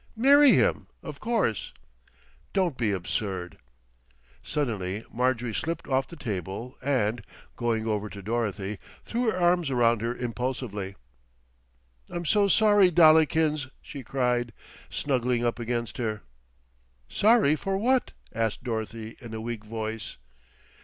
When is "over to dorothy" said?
7.85-8.79